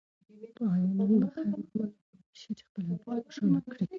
[0.73, 3.85] ایا نن به خیر محمد وکولی شي چې خپله لور خوشحاله کړي؟